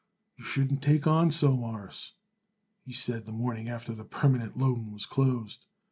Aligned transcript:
"You 0.35 0.43
shouldn't 0.43 0.81
take 0.81 1.05
on 1.05 1.29
so, 1.29 1.55
Mawruss," 1.55 2.13
he 2.81 2.91
said, 2.91 3.27
the 3.27 3.31
morning 3.31 3.69
after 3.69 3.93
the 3.93 4.03
permanent 4.03 4.57
loan 4.57 4.91
was 4.91 5.05
closed. 5.05 5.67